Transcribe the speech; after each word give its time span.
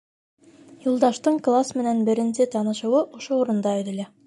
Юлдаштың 0.85 1.37
класс 1.49 1.71
менән 1.83 2.01
беренсе 2.09 2.49
танышыуы 2.57 3.05
ошо 3.21 3.41
урында 3.45 3.79
өҙөлә. 3.83 4.11